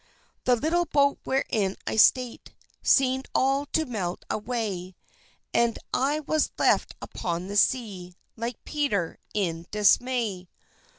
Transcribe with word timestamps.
The 0.45 0.55
little 0.55 0.85
boat 0.85 1.19
wherein 1.25 1.75
I 1.85 1.95
sate 1.95 2.53
Seemed 2.81 3.27
all 3.35 3.67
to 3.67 3.85
melt 3.85 4.25
away; 4.31 4.95
And 5.53 5.77
I 5.93 6.21
was 6.21 6.49
left 6.57 6.95
upon 7.03 7.49
the 7.49 7.55
sea, 7.55 8.15
Like 8.35 8.57
Peter, 8.65 9.19
in 9.35 9.67
dismay. 9.69 10.49